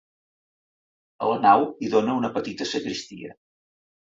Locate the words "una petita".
2.23-2.69